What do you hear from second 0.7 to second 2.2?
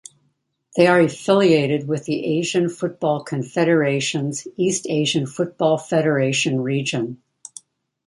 They are affiliated with